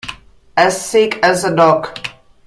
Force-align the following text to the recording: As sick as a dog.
As 0.57 0.83
sick 0.83 1.19
as 1.23 1.43
a 1.43 1.55
dog. 1.55 1.99